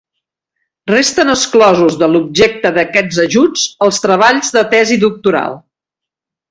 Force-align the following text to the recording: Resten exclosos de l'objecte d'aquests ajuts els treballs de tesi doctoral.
Resten 0.91 1.33
exclosos 1.33 1.99
de 2.05 2.09
l'objecte 2.13 2.73
d'aquests 2.79 3.23
ajuts 3.27 3.69
els 3.89 4.05
treballs 4.09 4.53
de 4.59 4.69
tesi 4.77 5.03
doctoral. 5.09 5.65